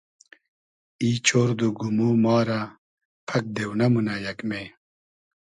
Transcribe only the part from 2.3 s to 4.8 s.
رۂ پئگ دېونۂ مونۂ یئگمې